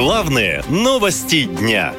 [0.00, 1.92] Главные новости дня.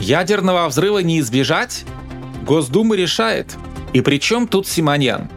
[0.00, 1.84] Ядерного взрыва не избежать?
[2.44, 3.56] Госдума решает.
[3.92, 5.30] И при чем тут Симоньян?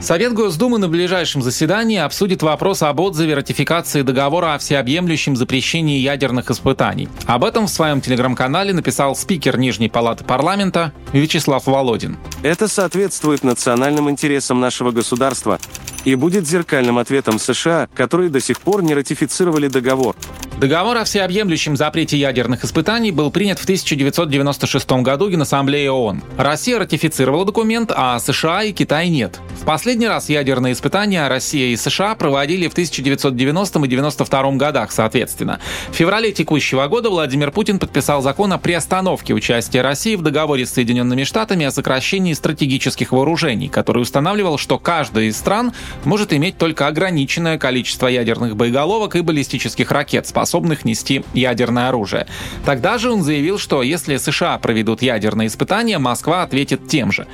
[0.00, 6.50] Совет Госдумы на ближайшем заседании обсудит вопрос об отзыве ратификации договора о всеобъемлющем запрещении ядерных
[6.50, 7.08] испытаний.
[7.26, 12.18] Об этом в своем телеграм-канале написал спикер Нижней палаты парламента Вячеслав Володин.
[12.42, 15.60] Это соответствует национальным интересам нашего государства
[16.06, 20.14] и будет зеркальным ответом США, которые до сих пор не ратифицировали договор.
[20.60, 26.22] Договор о всеобъемлющем запрете ядерных испытаний был принят в 1996 году Генассамблеей ООН.
[26.38, 29.38] Россия ратифицировала документ, а США и Китай нет.
[29.60, 35.60] В последний раз ядерные испытания Россия и США проводили в 1990 и 1992 годах, соответственно.
[35.90, 40.72] В феврале текущего года Владимир Путин подписал закон о приостановке участия России в договоре с
[40.72, 45.72] Соединенными Штатами о сокращении стратегических вооружений, который устанавливал, что каждая из стран
[46.04, 52.26] может иметь только ограниченное количество ядерных боеголовок и баллистических ракет, способных нести ядерное оружие.
[52.64, 57.26] Тогда же он заявил, что если США проведут ядерные испытания, Москва ответит тем же.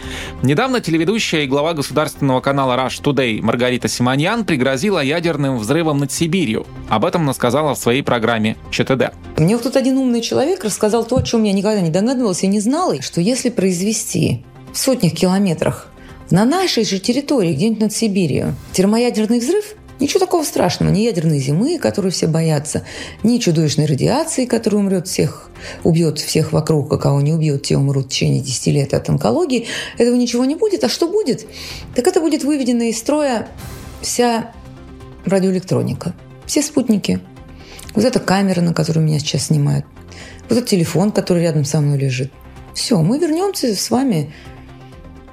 [0.42, 6.66] Недавно телеведущая и глава государственного канала Rush Today Маргарита Симоньян пригрозила ядерным взрывом над Сибирью.
[6.88, 9.12] Об этом она сказала в своей программе ЧТД.
[9.36, 12.46] Мне вот тут один умный человек рассказал то, о чем я никогда не догадывалась и
[12.46, 15.91] не знала, что если произвести в сотнях километрах
[16.32, 21.78] на нашей же территории, где-нибудь над Сибирью, термоядерный взрыв, Ничего такого страшного, ни ядерной зимы,
[21.78, 22.82] которую все боятся,
[23.22, 25.48] ни чудовищной радиации, которая умрет всех,
[25.84, 29.68] убьет всех вокруг, а кого не убьет, те умрут в течение 10 лет от онкологии.
[29.98, 30.82] Этого ничего не будет.
[30.82, 31.46] А что будет?
[31.94, 33.48] Так это будет выведена из строя
[34.00, 34.50] вся
[35.24, 36.14] радиоэлектроника,
[36.46, 37.20] все спутники.
[37.94, 39.86] Вот эта камера, на которую меня сейчас снимают,
[40.48, 42.32] вот этот телефон, который рядом со мной лежит.
[42.74, 44.32] Все, мы вернемся с вами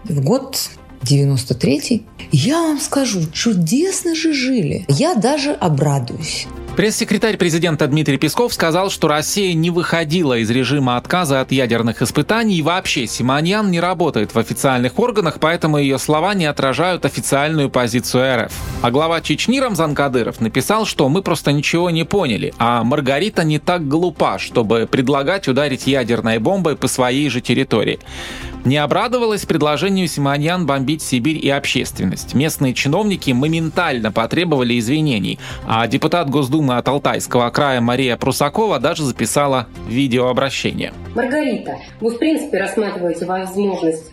[0.04, 0.70] в год
[1.04, 2.04] 93-й.
[2.32, 4.86] Я вам скажу, чудесно же жили.
[4.88, 6.48] Я даже обрадуюсь.
[6.80, 12.56] Пресс-секретарь президента Дмитрий Песков сказал, что Россия не выходила из режима отказа от ядерных испытаний
[12.56, 18.46] и вообще Симоньян не работает в официальных органах, поэтому ее слова не отражают официальную позицию
[18.46, 18.54] РФ.
[18.82, 23.60] А глава Чечни Рамзан Кадыров написал, что мы просто ничего не поняли, а Маргарита не
[23.60, 28.00] так глупа, чтобы предлагать ударить ядерной бомбой по своей же территории.
[28.66, 32.34] Не обрадовалась предложению Симоньян бомбить Сибирь и общественность.
[32.34, 39.68] Местные чиновники моментально потребовали извинений, а депутат Госдумы от Алтайского края Мария Прусакова даже записала
[39.88, 40.92] видеообращение.
[41.16, 44.12] Маргарита, вы в принципе рассматриваете возможность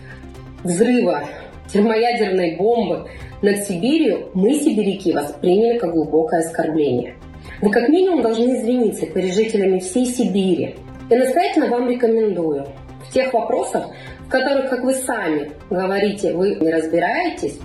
[0.62, 1.24] взрыва
[1.72, 3.08] термоядерной бомбы
[3.42, 7.16] над Сибирью, мы, сибиряки, восприняли как глубокое оскорбление.
[7.60, 10.76] Вы как минимум должны извиниться перед жителями всей Сибири.
[11.10, 12.66] Я настоятельно вам рекомендую
[13.08, 13.86] в тех вопросах,
[14.26, 17.58] в которых, как вы сами говорите, вы не разбираетесь,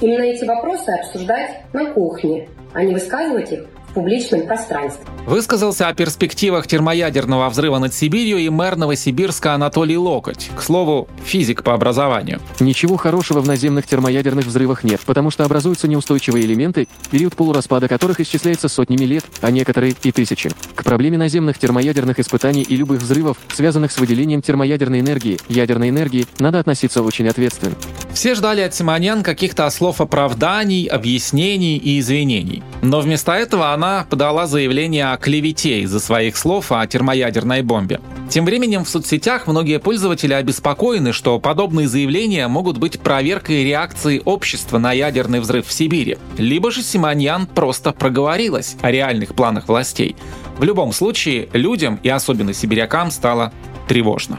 [0.00, 5.04] именно эти вопросы обсуждать на кухне, а не высказывать их публичном пространстве.
[5.26, 10.50] Высказался о перспективах термоядерного взрыва над Сибирью и мэр Новосибирска Анатолий Локоть.
[10.54, 12.40] К слову, физик по образованию.
[12.60, 18.20] Ничего хорошего в наземных термоядерных взрывах нет, потому что образуются неустойчивые элементы, период полураспада которых
[18.20, 20.50] исчисляется сотнями лет, а некоторые и тысячи.
[20.74, 26.26] К проблеме наземных термоядерных испытаний и любых взрывов, связанных с выделением термоядерной энергии, ядерной энергии,
[26.38, 27.76] надо относиться очень ответственно.
[28.14, 32.62] Все ждали от Симонян каких-то слов оправданий, объяснений и извинений.
[32.80, 38.00] Но вместо этого она подала заявление о клевете из-за своих слов о термоядерной бомбе.
[38.30, 44.78] Тем временем в соцсетях многие пользователи обеспокоены, что подобные заявления могут быть проверкой реакции общества
[44.78, 46.16] на ядерный взрыв в Сибири.
[46.38, 50.14] Либо же Симоньян просто проговорилась о реальных планах властей.
[50.56, 53.52] В любом случае, людям и особенно сибирякам стало
[53.88, 54.38] тревожно.